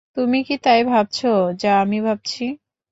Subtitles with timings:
[0.17, 1.27] তুমি কি তাই ভাবছো
[1.61, 2.43] যা আমি ভাবছি?